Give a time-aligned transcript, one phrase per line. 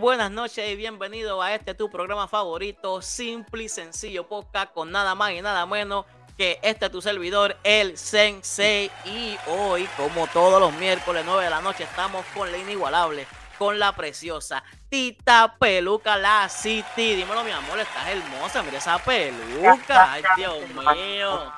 [0.00, 5.14] buenas noches y bienvenido a este tu programa favorito, simple y sencillo podcast con nada
[5.14, 6.06] más y nada menos
[6.38, 8.90] que este tu servidor, el Sensei.
[9.04, 13.26] Y hoy, como todos los miércoles 9 de la noche, estamos con la inigualable,
[13.58, 17.16] con la preciosa Tita Peluca, la City.
[17.16, 20.12] Dímelo, mi amor, estás hermosa, mira esa peluca.
[20.12, 20.56] Ay, Dios
[20.94, 21.52] mío.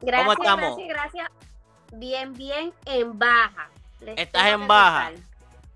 [0.00, 0.76] Gracias, ¿Cómo estamos?
[0.76, 1.30] gracias, gracias.
[1.94, 3.68] Bien, bien, en baja.
[3.98, 5.10] Les Estás en baja.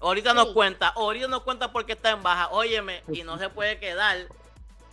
[0.02, 2.48] Ahorita nos cuenta, ahorita nos cuenta por qué está en baja.
[2.50, 4.16] Óyeme, y no se puede quedar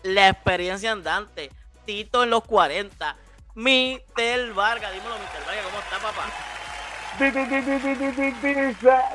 [0.03, 1.49] la experiencia andante.
[1.85, 3.15] Tito en los 40.
[3.55, 6.29] Mitel Vargas, dímelo, Mitel Vargas, ¿cómo está, papá?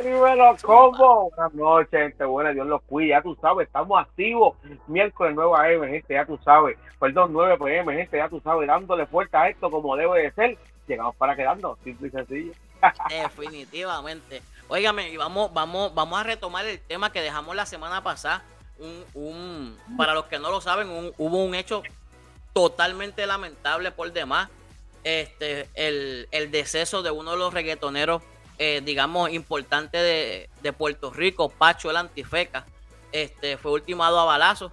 [0.02, 1.30] Dímelo, ¿cómo?
[1.30, 4.56] Buenas noches, gente buena, Dios los cuida, ya tú sabes, estamos activos.
[4.88, 6.76] Miércoles 9 AM, gente, ya tú sabes.
[6.98, 10.58] Perdón, 9 PM, gente, ya tú sabes, dándole fuerza a esto como debe de ser.
[10.88, 12.52] Llegamos para quedarnos, simple y sencillo.
[13.08, 14.42] Definitivamente.
[14.68, 18.44] Óigame, y vamos, vamos, vamos a retomar el tema que dejamos la semana pasada.
[18.78, 21.82] Un, un, para los que no lo saben, hubo un hecho
[22.52, 24.48] totalmente lamentable por demás.
[25.04, 28.22] Este, el, el deceso de uno de los reggaetoneros,
[28.58, 32.64] eh, digamos, importantes de, de Puerto Rico, Pacho el Antifeca.
[33.12, 34.72] Este, fue ultimado a balazos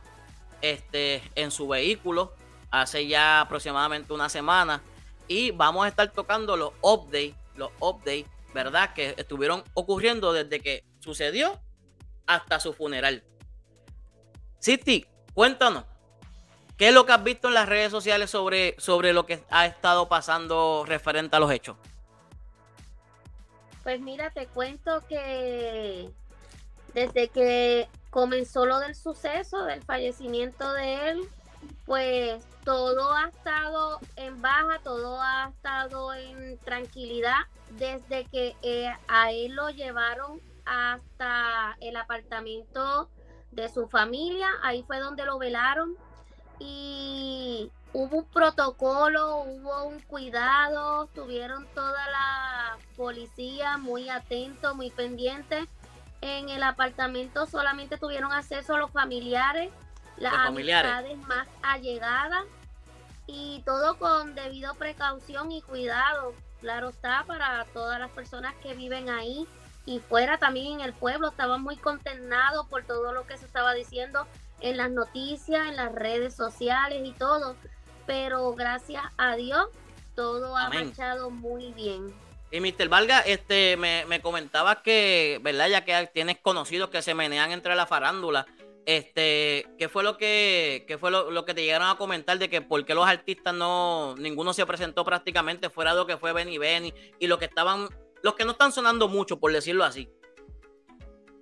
[0.61, 2.33] este, en su vehículo
[2.72, 4.81] hace ya aproximadamente una semana.
[5.28, 8.94] Y vamos a estar tocando los updates, los updates, ¿verdad?
[8.94, 11.59] Que estuvieron ocurriendo desde que sucedió
[12.27, 13.23] hasta su funeral.
[14.59, 15.85] City, cuéntanos.
[16.77, 19.66] ¿Qué es lo que has visto en las redes sociales sobre, sobre lo que ha
[19.66, 21.77] estado pasando referente a los hechos?
[23.83, 26.09] Pues mira, te cuento que
[26.93, 31.30] desde que comenzó lo del suceso, del fallecimiento de él,
[31.86, 37.41] pues todo ha estado en baja, todo ha estado en tranquilidad
[37.77, 43.09] desde que eh, a él lo llevaron hasta el apartamento
[43.52, 45.95] de su familia, ahí fue donde lo velaron
[46.59, 55.67] y hubo un protocolo, hubo un cuidado, tuvieron toda la policía muy atento, muy pendiente.
[56.21, 59.71] En el apartamento solamente tuvieron acceso a los familiares,
[60.17, 60.92] las Los familiares.
[60.92, 62.43] amistades más allegadas
[63.26, 66.33] y todo con debido precaución y cuidado.
[66.61, 69.48] Claro está para todas las personas que viven ahí
[69.86, 71.30] y fuera también en el pueblo.
[71.30, 74.27] Estaban muy consternados por todo lo que se estaba diciendo
[74.60, 77.55] en las noticias, en las redes sociales y todo.
[78.05, 79.67] Pero gracias a Dios,
[80.16, 82.14] todo ha marchado muy bien.
[82.52, 82.89] Y Mr.
[82.89, 85.70] Vargas, este, me, me comentabas que, ¿verdad?
[85.70, 88.45] Ya que tienes conocidos que se menean entre la farándula.
[88.86, 92.61] Este, ¿qué fue lo que, qué fue lo, que te llegaron a comentar de que
[92.61, 96.58] por qué los artistas no, ninguno se presentó prácticamente fuera de lo que fue Benny
[96.58, 97.87] Benny y los que estaban,
[98.23, 100.09] los que no están sonando mucho, por decirlo así?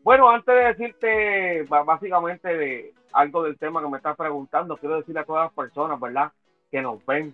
[0.03, 5.21] Bueno, antes de decirte básicamente de algo del tema que me estás preguntando, quiero decirle
[5.21, 6.31] a todas las personas, ¿verdad?
[6.71, 7.33] Que nos ven,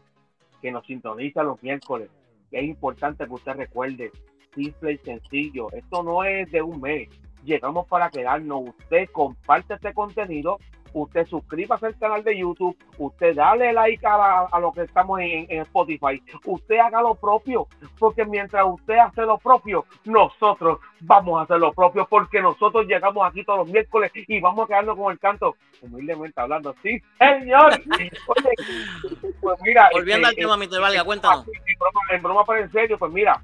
[0.61, 2.09] que nos sintonizan los miércoles,
[2.51, 4.11] es importante que usted recuerde,
[4.53, 7.09] simple y sencillo, esto no es de un mes,
[7.45, 10.59] llegamos para quedarnos, usted comparte este contenido,
[10.93, 15.19] usted suscríbase al canal de YouTube, usted dale like a, la- a lo que estamos
[15.19, 17.67] en, en Spotify, usted haga lo propio,
[17.99, 23.27] porque mientras usted hace lo propio, nosotros vamos a hacer lo propio, porque nosotros llegamos
[23.27, 27.73] aquí todos los miércoles y vamos a quedarnos con el canto, humildemente hablando, sí, señor.
[28.27, 30.79] Oye, pues mira, Volviendo al este, tema, Mr.
[30.81, 31.45] Vargas, cuéntanos.
[31.47, 33.43] en broma, en broma, pero en serio, pues mira,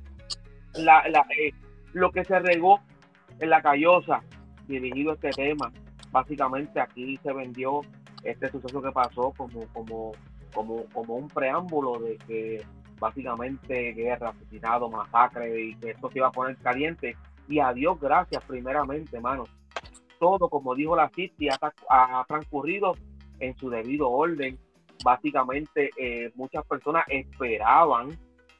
[0.76, 1.52] la, la, eh,
[1.94, 2.80] lo que se regó
[3.42, 4.22] en la callosa
[4.68, 5.72] dirigido este tema,
[6.12, 7.82] básicamente aquí se vendió
[8.24, 10.12] este suceso que pasó como, como,
[10.54, 12.64] como, como un preámbulo de que
[13.00, 17.18] básicamente guerra, asesinato, masacre y que esto se iba a poner caliente.
[17.48, 19.46] Y a Dios gracias primeramente, hermano.
[20.20, 21.58] Todo, como dijo la City, ha,
[21.90, 22.94] ha transcurrido
[23.40, 24.58] en su debido orden.
[25.04, 28.10] Básicamente, eh, muchas personas esperaban,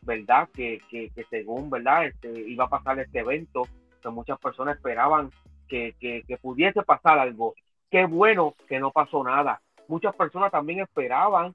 [0.02, 0.50] ¿verdad?
[0.56, 2.08] Que, que, que según, ¿verdad?
[2.08, 3.62] Este, iba a pasar este evento,
[4.02, 5.32] que muchas personas esperaban
[5.68, 7.54] que, que, que pudiese pasar algo.
[7.90, 9.62] Qué bueno que no pasó nada.
[9.88, 11.54] Muchas personas también esperaban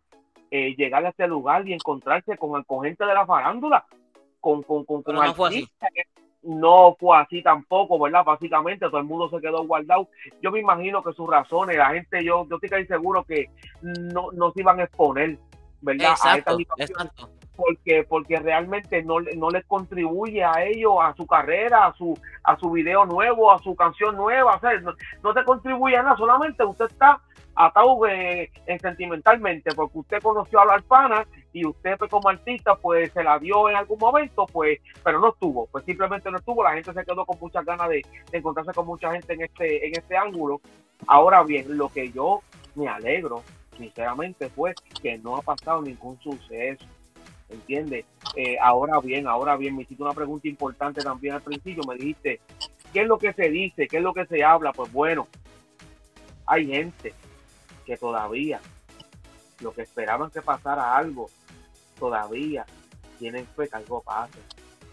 [0.50, 3.84] eh, llegar a este lugar y encontrarse con, con gente de la farándula,
[4.40, 5.58] con, con, con, no fue así.
[5.58, 6.02] artistas que
[6.42, 8.24] no fue así tampoco, ¿verdad?
[8.24, 10.08] Básicamente todo el mundo se quedó guardado.
[10.40, 13.50] Yo me imagino que sus razones, la gente, yo, yo estoy casi seguro que
[13.82, 15.38] no, no se iban a exponer,
[15.80, 16.14] ¿verdad?
[16.22, 17.30] a esta situación exacto.
[17.56, 22.56] Porque porque realmente no, no les contribuye a ellos, a su carrera, a su a
[22.58, 26.86] su video nuevo, a su canción nueva, no, no te contribuye a nada, solamente usted
[26.86, 27.20] está
[27.56, 28.50] atado eh,
[28.80, 33.38] sentimentalmente porque usted conoció a la alpana y usted pues, como artista pues se la
[33.38, 37.04] dio en algún momento pues pero no estuvo pues simplemente no estuvo la gente se
[37.04, 40.60] quedó con muchas ganas de, de encontrarse con mucha gente en este en este ángulo.
[41.06, 42.42] Ahora bien lo que yo
[42.74, 43.42] me alegro
[43.76, 46.84] sinceramente fue que no ha pasado ningún suceso
[47.48, 48.04] ¿entiendes?
[48.34, 52.40] Eh, ahora bien, ahora bien, me hiciste una pregunta importante también al principio, me dijiste,
[52.92, 53.86] ¿qué es lo que se dice?
[53.88, 54.72] ¿Qué es lo que se habla?
[54.72, 55.28] Pues bueno,
[56.46, 57.14] hay gente
[57.84, 58.60] que todavía,
[59.60, 61.30] lo que esperaban que pasara algo,
[61.98, 62.66] todavía
[63.18, 64.38] tienen fe que algo pase.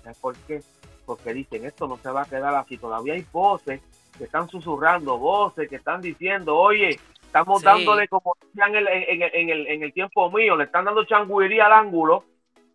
[0.04, 0.62] ¿Sabes por qué?
[1.06, 2.78] Porque dicen, esto no se va a quedar así.
[2.78, 3.82] Todavía hay voces
[4.18, 9.68] que están susurrando, voces que están diciendo, oye, estamos dándole como en el, en, el,
[9.68, 12.24] en, el, tiempo mío, le están dando changuiría al ángulo,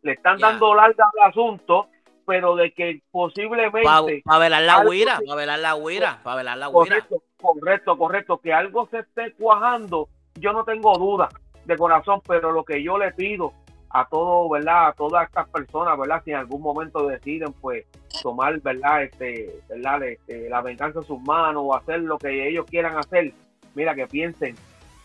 [0.03, 1.89] le están dando larga al asunto,
[2.27, 4.23] pero de que posiblemente...
[4.25, 7.01] Para velar la huira, para velar la huira, para velar la huira.
[7.01, 11.29] Correcto, correcto, correcto, que algo se esté cuajando, yo no tengo duda
[11.65, 13.53] de corazón, pero lo que yo le pido
[13.91, 14.89] a todo, ¿verdad?
[14.89, 16.23] A todas estas personas, ¿verdad?
[16.25, 17.87] Si en algún momento deciden, pues,
[18.23, 19.05] tomar, ¿verdad?
[19.05, 20.03] Este, ¿verdad?
[20.03, 23.33] Este, la venganza en sus manos o hacer lo que ellos quieran hacer,
[23.75, 24.55] mira, que piensen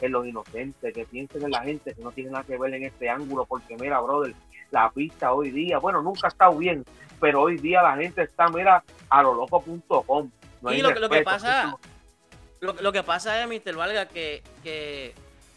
[0.06, 2.84] en los inocentes, que piensen en la gente que no tiene nada que ver en
[2.84, 4.34] este ángulo, porque mira, brother,
[4.72, 6.84] la pista hoy día, bueno, nunca ha estado bien,
[7.22, 10.30] pero hoy día la gente está, mira, a lo loco.com.
[10.72, 11.78] y lo, lo, que pasa,
[12.60, 13.76] lo, que pasa es, Mr.
[13.76, 15.14] Valga, que, que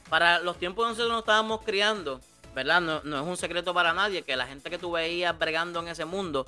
[0.08, 2.20] para los tiempos que nosotros nos estábamos criando,
[2.54, 2.80] ¿verdad?
[2.80, 5.88] No, no, es un secreto para nadie que la gente que tú veías bregando en
[5.88, 6.46] ese mundo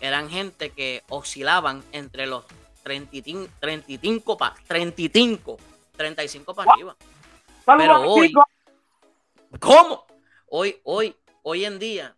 [0.00, 2.44] eran gente que oscilaban entre los
[2.84, 5.56] 35, 35, 35,
[5.96, 6.96] 35 para arriba.
[7.64, 8.32] Pero hoy,
[9.60, 10.06] ¿cómo?
[10.48, 12.16] Hoy, hoy, hoy en día,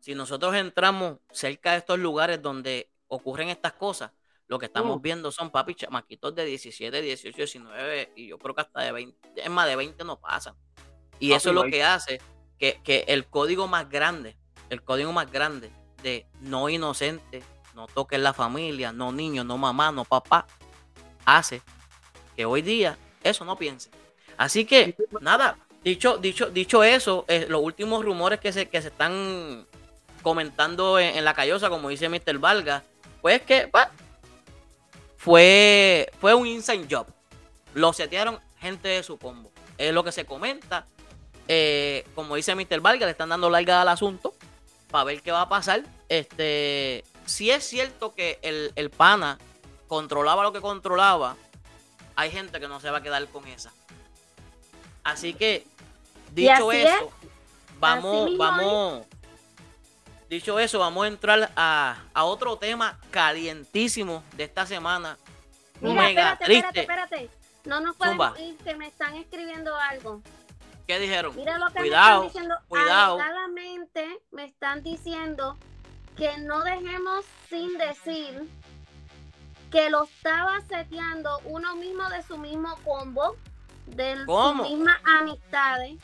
[0.00, 4.12] si nosotros entramos cerca de estos lugares donde ocurren estas cosas,
[4.48, 5.02] lo que estamos mm.
[5.02, 9.42] viendo son papi chamaquitos de 17, 18, 19 y yo creo que hasta de 20,
[9.42, 10.54] es más de 20 no pasan.
[11.18, 12.20] Y eso es lo que hace
[12.58, 14.36] que, que, el código más grande,
[14.70, 15.70] el código más grande
[16.02, 17.42] de no inocente,
[17.74, 20.46] no toquen la familia, no niños, no mamá, no papá,
[21.24, 21.62] hace
[22.36, 23.90] que hoy día eso no piense.
[24.36, 28.88] Así que, nada, dicho, dicho, dicho eso, eh, los últimos rumores que se, que se
[28.88, 29.66] están
[30.22, 32.38] comentando en, la callosa, como dice Mr.
[32.38, 32.82] Valga,
[33.22, 33.70] pues que
[35.16, 37.06] fue, fue un inside job.
[37.74, 39.52] Lo setearon gente de su combo.
[39.78, 40.86] Es lo que se comenta.
[41.48, 42.80] Eh, como dice Mr.
[42.80, 44.34] Valga, le están dando larga al asunto
[44.90, 45.84] para ver qué va a pasar.
[46.08, 49.38] Este, si es cierto que el, el pana
[49.86, 51.36] controlaba lo que controlaba,
[52.16, 53.72] hay gente que no se va a quedar con esa.
[55.06, 55.64] Así que,
[56.32, 57.12] dicho eso,
[57.78, 59.06] vamos, vamos.
[60.28, 65.16] Dicho eso, vamos a entrar a, otro tema calientísimo de esta semana.
[65.80, 67.30] Mira, espérate, espérate, espérate.
[67.64, 70.22] No nos podemos ir, que me están escribiendo algo.
[70.88, 71.36] ¿Qué dijeron?
[71.36, 72.56] Mira lo que cuidado, me están diciendo.
[72.66, 73.18] Cuidado.
[74.32, 75.56] me están diciendo
[76.16, 78.50] que no dejemos sin decir
[79.70, 83.36] que lo estaba seteando uno mismo de su mismo combo
[83.86, 85.94] de sus mismas amistades.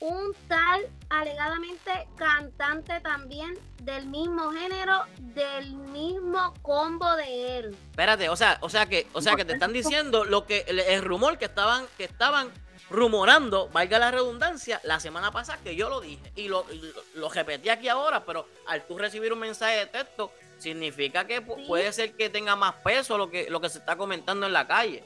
[0.00, 7.76] Un tal alegadamente cantante también del mismo género, del mismo combo de él.
[7.90, 11.02] Espérate, o sea, o sea que, o sea que te están diciendo lo que el,
[11.02, 12.50] rumor que estaban, que estaban
[12.90, 16.66] rumorando, valga la redundancia, la semana pasada que yo lo dije y lo,
[17.14, 21.92] lo, repetí aquí ahora, pero al tú recibir un mensaje de texto, significa que puede
[21.92, 25.02] ser que tenga más peso lo que, lo que se está comentando en la calle.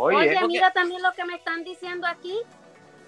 [0.00, 2.38] Oye, mira también lo que me están diciendo aquí.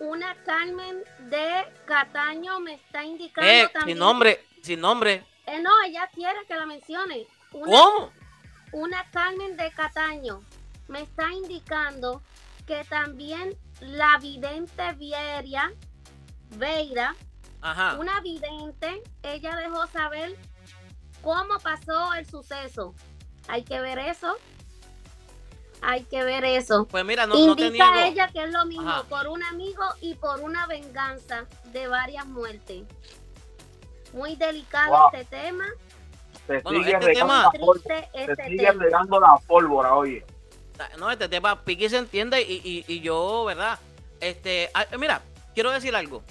[0.00, 3.96] Una Carmen de Cataño me está indicando eh, también.
[3.96, 5.24] Sin nombre, sin nombre.
[5.46, 7.26] Eh, no, ella quiere que la mencione.
[7.52, 8.10] ¿Cómo?
[8.72, 10.42] Una Carmen de Cataño
[10.88, 12.22] me está indicando
[12.66, 15.72] que también la vidente Vieria,
[16.56, 17.14] Veira,
[17.98, 20.36] una vidente, ella dejó saber
[21.22, 22.94] cómo pasó el suceso.
[23.48, 24.36] Hay que ver eso.
[25.82, 26.86] Hay que ver eso.
[26.86, 30.40] Pues mira, no, Indica a ella que es lo mismo por un amigo y por
[30.40, 32.84] una venganza de varias muertes.
[34.12, 35.64] Muy delicado este tema.
[36.46, 37.50] Se sigue este tema,
[38.12, 40.24] este sigue regando la pólvora, oye.
[40.98, 43.78] No, este tema Piqui se entiende y, y, yo, ¿verdad?
[44.20, 45.22] Este, ah, mira,
[45.54, 46.22] quiero decir algo.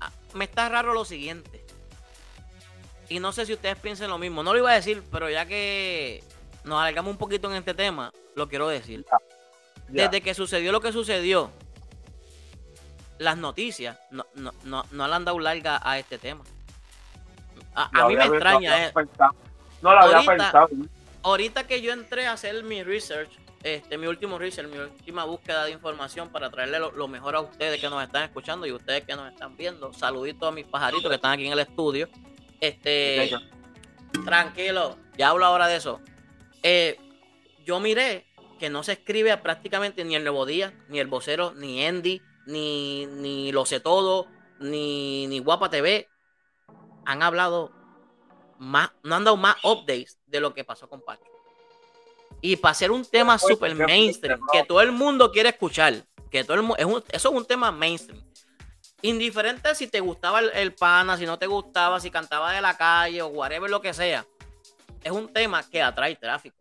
[0.00, 1.64] Ah, me está raro lo siguiente.
[3.08, 4.42] Y no sé si ustedes piensen lo mismo.
[4.42, 6.22] No lo iba a decir, pero ya que
[6.66, 9.04] nos alargamos un poquito en este tema, lo quiero decir.
[9.88, 11.50] Desde que sucedió lo que sucedió,
[13.18, 16.44] las noticias no, no, no, no le han dado larga a este tema.
[17.74, 18.92] A, mí me extraña.
[18.92, 19.04] No,
[19.82, 20.68] no la había pensado.
[21.22, 23.30] Ahorita que yo entré a hacer mi research,
[23.62, 27.80] este, mi último research, mi última búsqueda de información para traerle lo, mejor a ustedes
[27.80, 29.92] que nos están escuchando y ustedes que nos están viendo.
[29.92, 32.08] Saluditos a mis pajaritos que están aquí en el estudio.
[32.60, 33.30] Este,
[34.24, 36.00] tranquilo, ya hablo ahora de eso.
[36.68, 36.98] Eh,
[37.64, 38.26] yo miré
[38.58, 43.06] que no se escribe prácticamente ni el Nuevo Día, ni el vocero, ni Andy, ni,
[43.06, 44.26] ni Lo sé todo,
[44.58, 46.08] ni, ni Guapa TV.
[47.04, 47.70] Han hablado
[48.58, 51.30] más, no han dado más updates de lo que pasó con Pacho.
[52.40, 56.54] Y para ser un tema super mainstream, que todo el mundo quiere escuchar, que todo
[56.54, 58.20] el es eso es un tema mainstream.
[59.02, 63.22] Indiferente si te gustaba el, pana, si no te gustaba, si cantaba de la calle
[63.22, 64.26] o whatever lo que sea,
[65.06, 66.56] es un tema que atrae tráfico.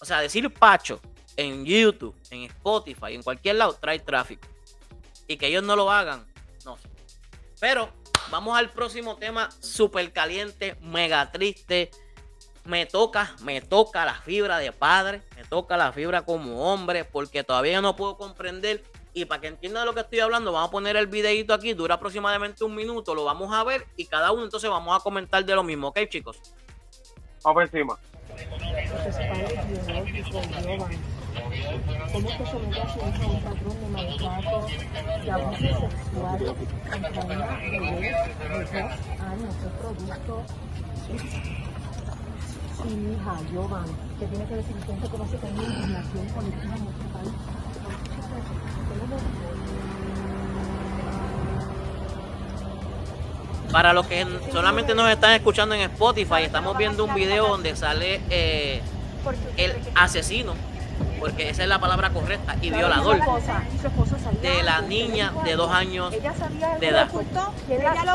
[0.00, 1.00] O sea, decir Pacho
[1.36, 4.46] en YouTube, en Spotify, en cualquier lado, trae tráfico.
[5.26, 6.24] Y que ellos no lo hagan,
[6.64, 6.88] no sé.
[7.58, 7.90] Pero
[8.30, 11.90] vamos al próximo tema súper caliente, mega triste.
[12.66, 17.42] Me toca, me toca la fibra de padre, me toca la fibra como hombre, porque
[17.42, 18.84] todavía no puedo comprender.
[19.12, 21.74] Y para que entiendan de lo que estoy hablando, vamos a poner el videito aquí,
[21.74, 25.44] dura aproximadamente un minuto, lo vamos a ver y cada uno entonces vamos a comentar
[25.44, 26.40] de lo mismo, ¿ok chicos?
[27.44, 27.98] Vamos encima.
[32.10, 34.66] ¿Cómo se hija a un patrón de maltrato,
[35.22, 36.40] de abuso sexual
[36.90, 37.78] contra una de
[38.48, 39.54] dos años?
[39.54, 40.34] Es producto.
[42.84, 44.76] Hija, Jovan, que tiene que decir
[45.52, 47.32] una indignación colectiva en nuestro país.
[53.74, 58.20] Para los que solamente nos están escuchando en Spotify, estamos viendo un video donde sale
[58.30, 58.80] eh,
[59.56, 60.54] el asesino
[61.18, 63.18] porque esa es la palabra correcta, y violador
[64.40, 67.08] de la niña de dos años de edad.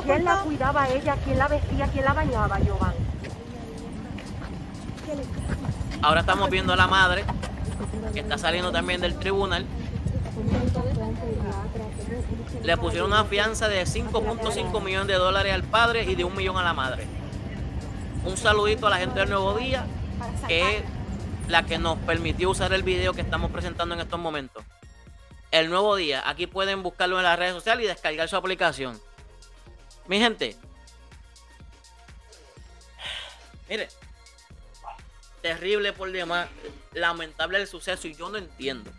[0.06, 1.18] ¿Quién la, cuidaba a ella?
[1.25, 1.88] ¿Quién la vestía?
[1.88, 2.96] ¿Quién la bañaba, Giovanni?
[6.01, 7.25] Ahora estamos viendo a la madre,
[8.13, 9.66] que está saliendo también del tribunal.
[12.69, 16.55] Le pusieron una fianza de 5.5 millones de dólares al padre y de un millón
[16.55, 17.07] a la madre.
[18.23, 19.88] Un saludito a la gente del Nuevo Día,
[20.47, 20.83] que
[21.47, 24.63] la que nos permitió usar el video que estamos presentando en estos momentos.
[25.49, 29.01] El nuevo día, aquí pueden buscarlo en las redes sociales y descargar su aplicación.
[30.05, 30.55] Mi gente,
[33.67, 33.88] mire,
[35.41, 36.47] terrible por demás,
[36.93, 38.91] lamentable el suceso y yo no entiendo.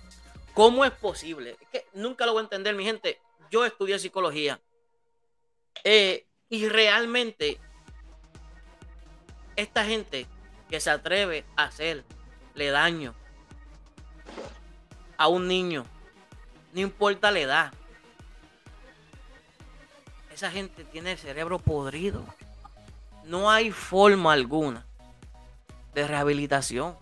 [0.54, 1.56] ¿Cómo es posible?
[1.60, 3.20] Es que nunca lo voy a entender, mi gente.
[3.50, 4.61] Yo estudié psicología.
[5.83, 7.61] Eh, y realmente,
[9.57, 10.26] esta gente
[10.69, 12.04] que se atreve a hacer
[12.54, 13.14] le daño
[15.16, 15.85] a un niño,
[16.73, 17.73] no importa la edad.
[20.33, 22.25] Esa gente tiene el cerebro podrido.
[23.25, 24.87] No hay forma alguna
[25.92, 26.97] de rehabilitación.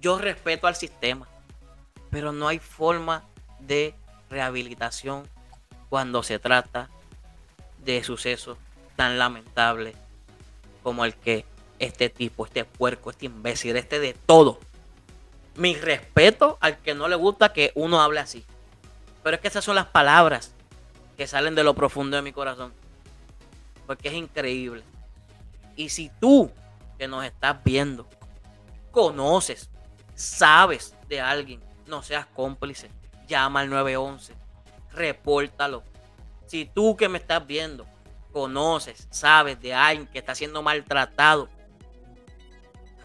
[0.00, 1.28] Yo respeto al sistema,
[2.10, 3.24] pero no hay forma
[3.60, 3.94] de
[4.28, 5.28] rehabilitación
[5.92, 6.88] cuando se trata
[7.84, 8.56] de sucesos
[8.96, 9.94] tan lamentables
[10.82, 11.44] como el que
[11.78, 14.58] este tipo, este puerco, este imbécil, este de todo
[15.54, 18.42] mi respeto al que no le gusta que uno hable así.
[19.22, 20.54] Pero es que esas son las palabras
[21.18, 22.72] que salen de lo profundo de mi corazón.
[23.86, 24.84] Porque es increíble.
[25.76, 26.50] Y si tú
[26.96, 28.08] que nos estás viendo,
[28.92, 29.68] conoces,
[30.14, 32.90] sabes de alguien, no seas cómplice,
[33.28, 34.40] llama al 911,
[34.94, 35.82] repórtalo.
[36.46, 37.86] Si tú que me estás viendo,
[38.32, 41.48] conoces, sabes de alguien que está siendo maltratado,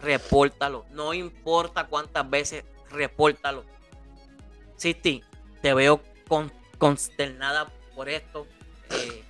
[0.02, 0.86] repórtalo.
[0.90, 3.64] No importa cuántas veces, repórtalo.
[4.76, 5.22] Sisti,
[5.60, 6.02] te veo
[6.78, 8.46] consternada por esto.
[8.90, 9.24] Eh,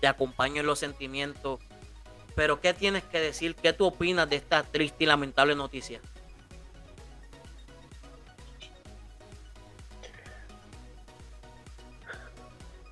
[0.00, 1.60] te acompaño en los sentimientos.
[2.34, 3.54] Pero, ¿qué tienes que decir?
[3.54, 6.00] ¿Qué tú opinas de esta triste y lamentable noticia?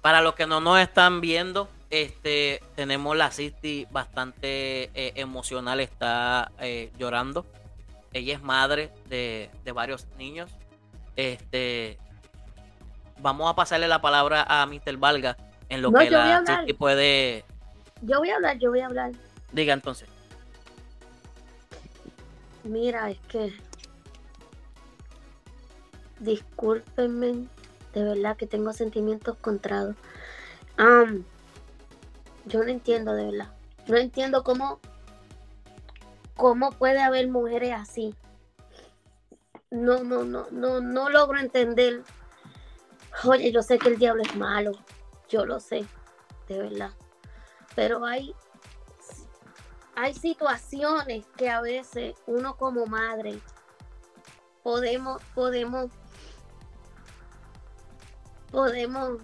[0.03, 6.51] Para los que no nos están viendo, este, tenemos la City bastante eh, emocional, está
[6.59, 7.47] eh, llorando.
[8.13, 10.51] Ella es madre de, varios niños.
[11.15, 11.99] Este,
[13.21, 14.97] vamos a pasarle la palabra a Mr.
[14.97, 15.37] Valga
[15.69, 17.45] en lo que la City puede.
[18.03, 19.13] Yo voy a hablar, yo voy a hablar.
[19.53, 20.09] Diga entonces.
[22.65, 23.53] Mira, es que.
[26.19, 27.47] Discúlpenme,
[27.93, 29.97] de verdad que tengo sentimientos contrados.
[32.47, 33.53] Yo no entiendo de verdad.
[33.87, 34.81] No entiendo cómo,
[36.37, 38.15] cómo puede haber mujeres así.
[39.71, 42.03] No, no, no, no, no logro entender
[43.25, 44.73] Oye, yo sé que el diablo es malo,
[45.29, 45.87] yo lo sé,
[46.49, 46.91] de verdad.
[47.77, 48.35] Pero hay,
[49.95, 53.39] hay situaciones que a veces uno como madre
[54.65, 55.93] podemos, podemos,
[58.53, 59.19] podemos,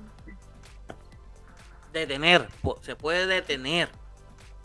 [1.93, 2.49] Detener,
[2.83, 3.89] se puede detener.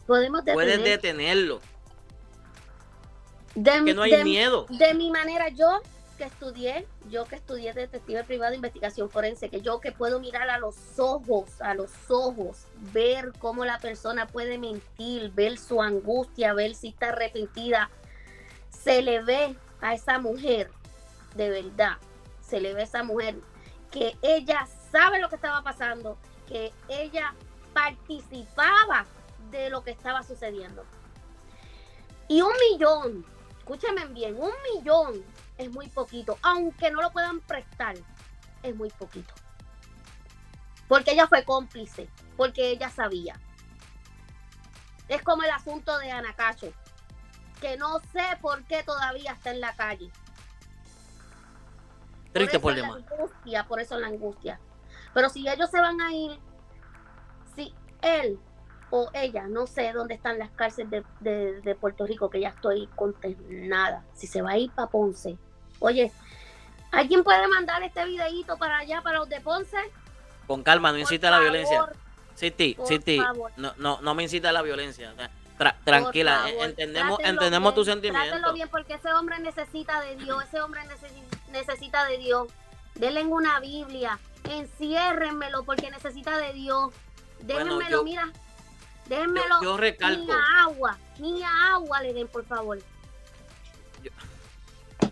[0.06, 1.02] podemos Puedes detener.
[1.02, 1.62] detenerlo.
[3.56, 4.66] De mi- Que no hay de- miedo.
[4.70, 5.82] De mi manera, yo
[6.18, 10.50] que estudié, yo que estudié detective privado de investigación forense, que yo que puedo mirar
[10.50, 16.54] a los ojos, a los ojos, ver cómo la persona puede mentir, ver su angustia,
[16.54, 17.90] ver si está arrepentida,
[18.70, 20.70] se le ve a esa mujer,
[21.36, 21.98] de verdad,
[22.42, 23.36] se le ve a esa mujer
[23.94, 27.36] que ella sabe lo que estaba pasando, que ella
[27.74, 29.06] participaba
[29.52, 30.84] de lo que estaba sucediendo.
[32.28, 33.24] Y un millón,
[33.60, 35.24] escúchenme bien, un millón
[35.60, 37.96] es muy poquito, aunque no lo puedan prestar,
[38.64, 39.32] es muy poquito.
[40.88, 43.40] Porque ella fue cómplice, porque ella sabía.
[45.08, 46.74] Es como el asunto de Anacacho,
[47.62, 50.12] que no sé por qué todavía está en la calle.
[52.34, 52.96] Triste por problema.
[52.96, 54.60] angustia, por eso la angustia.
[55.14, 56.40] Pero si ellos se van a ir,
[57.56, 58.40] si él
[58.90, 62.50] o ella, no sé dónde están las cárceles de, de- de Puerto Rico, que ya
[62.50, 64.04] estoy consternada.
[64.14, 65.38] Si se va a ir para Ponce.
[65.80, 66.12] Oye,
[66.92, 69.78] ¿alguien puede mandar este videíto para allá, para los de Ponce?
[70.48, 71.86] Con calma, no incita a la violencia.
[72.36, 73.52] City, por City, favor.
[73.58, 75.14] no, no, no me incita a la violencia.
[75.58, 78.28] Tra- tranquila, favor, entendemos, entendemos tu bien, sentimiento.
[78.30, 82.48] Trátenlo bien porque ese hombre necesita de Dios, ese hombre necesi- necesita de Dios.
[82.96, 84.20] Denle una Biblia,
[84.50, 86.92] enciérrenmelo porque necesita de Dios.
[87.42, 92.14] Bueno, Déjenmelo, yo- mira, Yo, déjenmelo yo recalco, ni a agua, ni a agua le
[92.14, 92.80] den, por favor.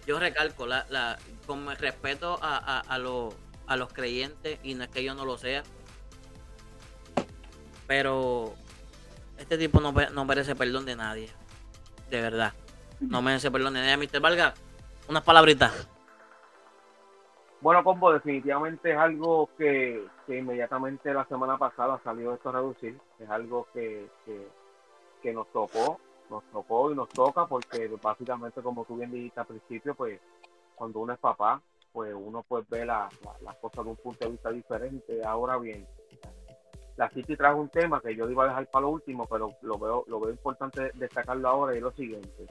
[0.06, 1.18] yo recalco, la, la,
[1.48, 3.34] con respeto a, a, a, los,
[3.68, 5.64] a los creyentes, y no es que yo no lo sea,
[7.88, 8.54] pero
[9.38, 11.30] este tipo no, no merece perdón de nadie.
[12.10, 12.54] De verdad.
[13.00, 13.98] No merece perdón de nadie.
[13.98, 14.20] Mr.
[14.20, 14.54] Valga,
[15.08, 15.72] unas palabritas.
[17.62, 23.00] Bueno, combo, definitivamente es algo que, que inmediatamente la semana pasada salió esto a reducir.
[23.20, 24.08] Es algo que,
[25.22, 26.00] que, nos tocó,
[26.32, 30.20] nos tocó y nos toca porque básicamente, como tú bien dijiste al principio, pues
[30.74, 31.62] cuando uno es papá,
[31.94, 35.24] pues uno pues ve la- la- las cosas de un punto de vista diferente.
[35.24, 35.86] Ahora bien,
[36.98, 39.78] la City trajo un tema que yo iba a dejar para lo último, pero lo
[39.78, 42.48] veo, lo veo importante destacarlo ahora y es lo siguiente.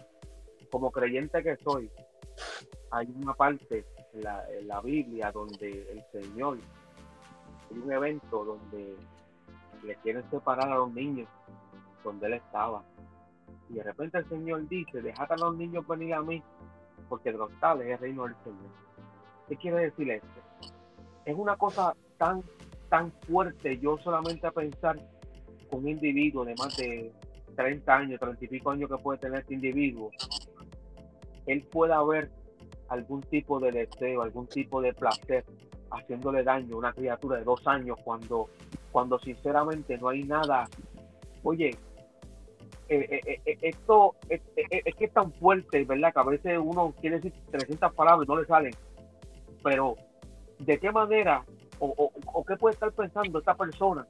[0.70, 1.90] Como creyente que soy,
[2.92, 6.58] hay una parte la, la Biblia donde el Señor,
[7.70, 8.96] hay un evento donde
[9.84, 11.28] le quieren separar a los niños
[12.04, 12.82] donde él estaba.
[13.68, 16.42] Y de repente el Señor dice, dejad a los niños venir a mí,
[17.08, 18.70] porque de los tales es el reino del Señor.
[19.48, 20.28] ¿Qué quiere decir esto?
[21.24, 22.42] Es una cosa tan,
[22.88, 24.98] tan fuerte yo solamente a pensar
[25.70, 27.12] un individuo de más de
[27.56, 30.10] 30 años, 30 y pico años que puede tener este individuo,
[31.46, 32.30] él pueda ver
[32.90, 35.44] algún tipo de deseo, algún tipo de placer
[35.90, 38.48] haciéndole daño a una criatura de dos años cuando,
[38.92, 40.68] cuando sinceramente no hay nada.
[41.42, 41.76] Oye,
[42.88, 44.40] eh, eh, eh, esto es,
[44.96, 46.12] que es tan fuerte, ¿verdad?
[46.12, 48.74] Que a veces uno quiere decir 300 palabras y no le salen.
[49.62, 49.94] Pero,
[50.58, 51.44] ¿de qué manera
[51.78, 52.10] o,
[52.46, 54.06] qué puede estar pensando esta persona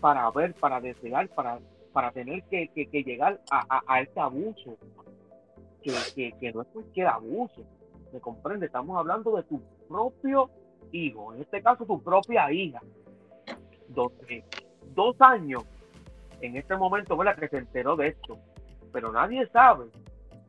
[0.00, 1.58] para ver, para desear, para,
[1.92, 4.76] para tener que, llegar a, a- este abuso?
[5.82, 7.62] Que no es cualquier abuso.
[8.14, 8.66] ¿Me comprende?
[8.66, 10.48] Estamos hablando de tu propio
[10.92, 12.80] hijo, en este caso tu propia hija,
[13.88, 14.44] donde
[14.94, 15.64] dos años
[16.40, 17.36] en este momento, ¿verdad?
[17.36, 18.38] Que se enteró de esto,
[18.92, 19.86] pero nadie sabe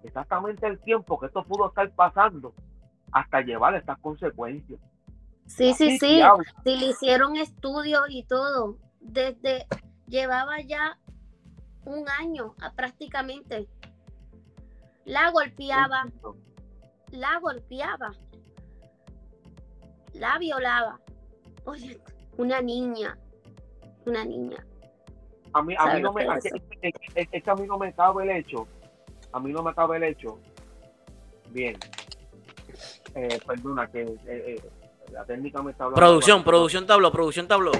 [0.04, 2.54] exactamente el tiempo que esto pudo estar pasando
[3.12, 4.80] hasta llevar estas consecuencias.
[5.48, 6.22] Sí, sí, Así, sí.
[6.64, 8.78] Sí, le hicieron estudios y todo.
[9.00, 9.66] Desde,
[10.06, 11.00] llevaba ya
[11.86, 13.68] un año ah, prácticamente.
[15.04, 16.06] La golpeaba,
[17.16, 18.12] la golpeaba,
[20.14, 21.00] la violaba.
[21.66, 22.00] Oye,
[22.38, 23.18] una niña,
[24.06, 24.66] una niña.
[25.54, 26.56] A mí, a ¿Sabes mí no me, es eso?
[26.82, 28.68] es, es- es que a mí no me cabe el hecho,
[29.32, 30.38] a mí no me cabe el hecho,
[31.52, 31.78] bien,
[33.16, 34.62] eh, perdona que eh, eh,
[35.12, 36.00] la técnica me está hablando.
[36.02, 37.72] Producción, producción tabló, producción tabló.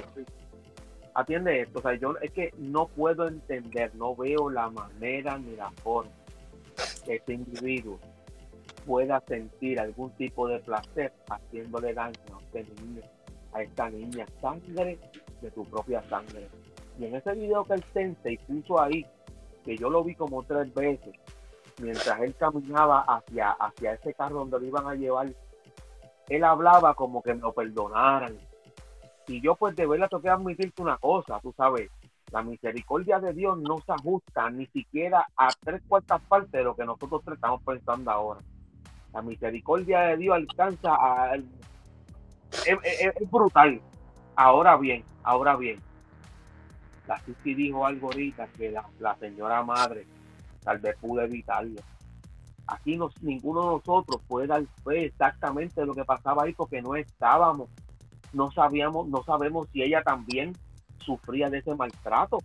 [1.14, 5.56] Atiende esto, o sea, yo es que no puedo entender, no veo la manera ni
[5.56, 6.12] la forma
[7.06, 8.00] que este individuo
[8.86, 13.02] pueda sentir algún tipo de placer haciéndole daño a niño,
[13.54, 15.00] a esta niña, sangre
[15.42, 16.48] de tu propia sangre.
[16.98, 19.06] Y en ese video que el sensei puso ahí,
[19.64, 21.16] que yo lo vi como tres veces,
[21.82, 25.28] mientras él caminaba hacia, hacia ese carro donde lo iban a llevar,
[26.30, 28.38] él hablaba como que me lo perdonaran,
[29.28, 31.90] Y yo pues de verdad tengo que admitirte una cosa, tú sabes,
[32.32, 36.76] la misericordia de Dios no se ajusta ni siquiera a tres cuartas partes de lo
[36.76, 38.42] que nosotros estamos pensando ahora.
[39.16, 41.36] La misericordia de Dios alcanza a...
[41.36, 43.80] Es, brutal.
[44.36, 45.80] Ahora bien, ahora bien.
[47.08, 50.06] La Cici dijo algo ahorita que la, señora madre
[50.66, 51.80] tal vez pudo evitarlo.
[52.68, 57.70] Aquí ninguno de nosotros puede dar fe exactamente lo que pasaba ahí porque no estábamos.
[58.34, 60.52] No sabíamos, no sabemos si ella también
[60.98, 62.40] sufría de ese maltrato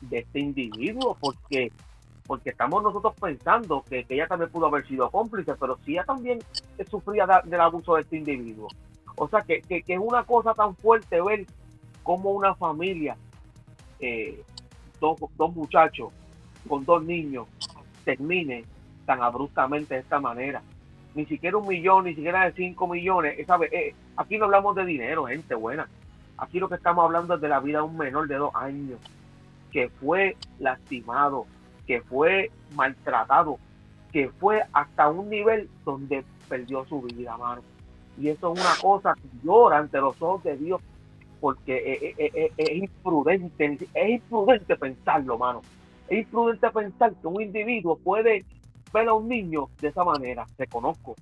[0.00, 1.70] de este individuo, porque
[2.26, 6.38] porque estamos nosotros pensando que, ella también pudo haber sido cómplice, pero si ella también
[6.90, 8.68] sufría del abuso de este individuo.
[9.16, 11.46] O sea, que, que, es una cosa tan fuerte ver
[12.02, 13.16] cómo una familia,
[14.00, 14.42] eh,
[15.00, 16.08] dos, dos muchachos
[16.68, 17.46] con dos niños,
[18.04, 18.64] termine
[19.06, 20.62] tan abruptamente de esta manera.
[21.14, 23.38] Ni siquiera un millón, ni siquiera de cinco millones.
[23.70, 25.88] Eh, aquí no hablamos de dinero, gente buena.
[26.38, 28.98] Aquí lo que estamos hablando es de la vida de un menor de dos años
[29.70, 31.46] que fue lastimado,
[31.86, 33.58] que fue maltratado,
[34.12, 37.62] que fue hasta un nivel donde perdió su vida, mano.
[38.18, 40.80] Y eso es una cosa que llora ante los ojos de Dios,
[41.40, 42.14] porque
[42.56, 45.62] es, imprudente, es imprudente pensarlo, mano.
[46.08, 48.44] Es imprudente pensar que un individuo puede
[48.92, 50.46] ver a un niño de esa manera.
[50.56, 51.16] Reconozco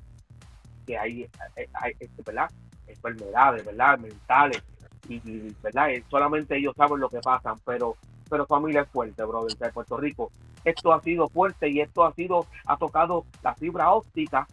[0.87, 1.29] que hay,
[1.73, 2.51] hay, este, ¿verdad?
[2.87, 3.99] enfermedades, ¿verdad?
[3.99, 4.63] mentales,
[5.09, 5.21] y,
[5.63, 5.89] ¿verdad?
[6.09, 7.97] solamente ellos saben lo que pasan, pero
[8.33, 10.33] pero familia es fuerte, brother, de Puerto Rico.
[10.65, 14.49] Esto ha sido fuerte y esto ha sido, ha tocado la fibra óptica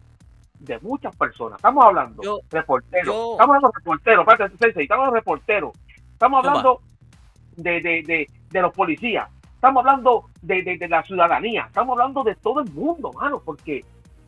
[0.58, 1.56] de muchas personas.
[1.56, 5.72] Estamos hablando de reporteros, estamos hablando de reporteros, estamos hablando de reporteros,
[6.12, 6.80] estamos hablando
[7.56, 12.60] de, de, de, los policías, estamos hablando de, de, la ciudadanía, estamos hablando de todo
[12.60, 13.82] el mundo, mano, porque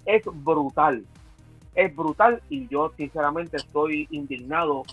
[0.07, 1.05] es brutal,
[1.75, 4.85] es brutal y yo sinceramente estoy indignado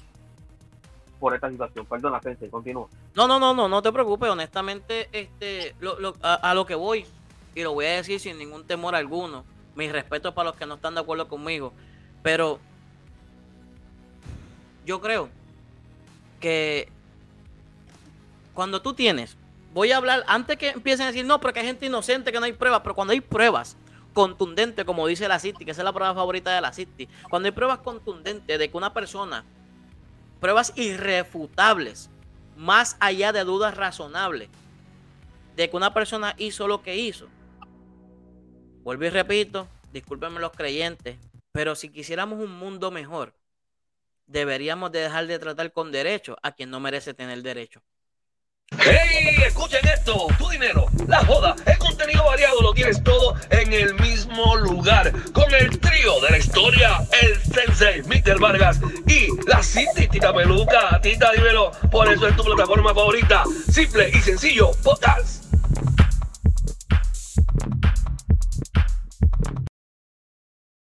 [1.19, 1.86] por esta situación.
[1.86, 2.88] Perdona, Sensei, continúa.
[3.15, 4.29] No, no, no, no, no te preocupes.
[4.29, 5.75] Honestamente, este,
[6.21, 7.05] a, lo que voy,
[7.53, 9.43] y lo voy a decir sin ningún temor alguno,
[9.75, 11.73] mis respetos para los que no están de acuerdo conmigo,
[12.23, 12.60] pero
[14.86, 15.29] yo creo
[16.39, 16.89] que
[18.53, 19.38] cuando tú tienes,
[19.73, 22.45] voy a hablar, antes que empiecen a decir, no, porque hay gente inocente, que no
[22.45, 23.77] hay pruebas, pero cuando hay pruebas
[24.13, 27.47] contundentes, como dice la City, que esa es la prueba favorita de la City, cuando
[27.47, 29.45] hay pruebas contundentes de que una persona
[30.39, 32.10] pruebas irrefutables,
[32.56, 34.49] más allá de dudas razonables,
[35.56, 37.28] de que una persona hizo lo que hizo.
[38.84, 41.17] Vuelvo y repito, discúlpenme los creyentes,
[41.52, 43.34] pero si quisiéramos un mundo mejor,
[44.28, 47.82] deberíamos de dejar de tratar con derecho a quien no merece tener derecho.
[48.77, 49.36] ¡Hey!
[49.45, 54.55] Escuchen esto, tu dinero, la joda, el contenido variado lo tienes todo en el mismo
[54.58, 55.12] lugar.
[55.34, 58.39] Con el trío de la historia, el Sensei, Mr.
[58.39, 60.99] Vargas y la City Tita Peluca.
[61.01, 63.43] Tita, dímelo, por eso es tu plataforma favorita.
[63.71, 65.45] Simple y sencillo, podcast.